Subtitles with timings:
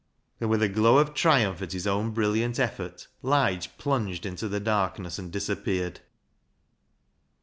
[0.39, 4.59] And with a glow of triumph at his own brilliant effort, Lige plunged into the
[4.59, 5.99] darkness and disappeared.